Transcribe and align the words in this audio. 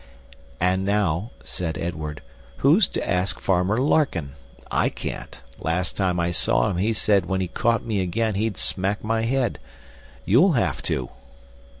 "And 0.59 0.83
now," 0.83 1.29
said 1.43 1.77
Edward, 1.77 2.23
"who's 2.57 2.87
to 2.87 3.07
ask 3.07 3.39
Farmer 3.39 3.77
Larkin? 3.77 4.31
I 4.71 4.89
can't; 4.89 5.43
last 5.59 5.95
time 5.95 6.19
I 6.19 6.31
saw 6.31 6.71
him 6.71 6.77
he 6.77 6.91
said 6.91 7.27
when 7.27 7.39
he 7.39 7.47
caught 7.47 7.85
me 7.85 8.01
again 8.01 8.33
he'd 8.33 8.57
smack 8.57 9.03
my 9.03 9.21
head. 9.21 9.59
YOU'LL 10.25 10.53
have 10.53 10.81
to." 10.89 11.11